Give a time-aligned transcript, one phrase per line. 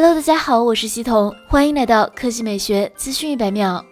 [0.00, 3.84] Hello，大家好，我是西彤，欢迎来到科技美学资讯一百秒。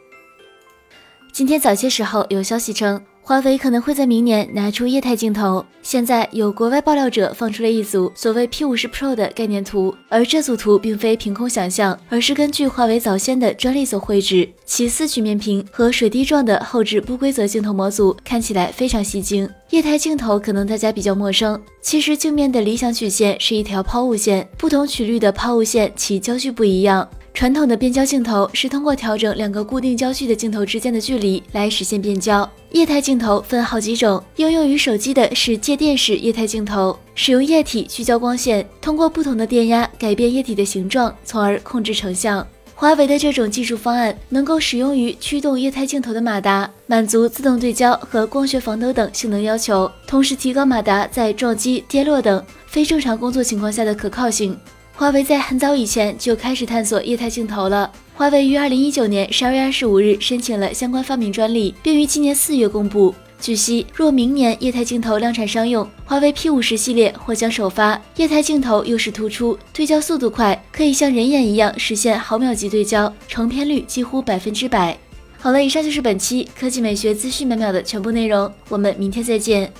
[1.32, 3.04] 今天早些时候有消息称。
[3.28, 5.66] 华为可能会在明年拿出液态镜头。
[5.82, 14.48] 现在有国外爆料者放出了一组所谓 P50 Pro 的概念图，而这组图并非凭空想象，而是根据华为早先的专利所绘制。
[14.64, 19.50] 其四曲面屏和水滴状的后置不规则镜头模组看起来非常吸睛。
[19.70, 27.08] 液态镜头可能大家比较陌生，其实镜面的理想曲线是一条抛物线，不同曲率的抛物线其焦距不一样。
[27.36, 32.50] 传统的变焦镜头是通过调整两个固定焦距的镜头之间的距离来实现变焦。
[32.70, 42.44] 液态镜头分好几种，应用于手机的是介电式液态镜头，使用液体聚焦光线，通过不同的电压改变液体的形状，从而控制成像。
[42.74, 54.58] 华为的这种技术方案能够使用于驱动液态镜头的马达，满足自动对焦和光学防抖等性能要求，同时提高马达在撞击、跌落等非正常工作情况下的可靠性。
[54.98, 57.92] 华为在很早以前就开始探索液态镜头了。
[58.14, 63.14] 华为于二零一九年十二月二十五日申请了相关发明专利，并于今年四月公布。
[63.38, 68.00] 据悉，若明年液态镜头量产商用，华为 P 五十系列或将首发。
[68.16, 74.96] 液态镜头优势突出，对焦速度快，可以像人眼一样实现毫秒级对焦，成片率几乎百分之百。
[75.38, 79.70] 好了，以上就是本期科技美学资讯每秒的全部内容，我们明天再见。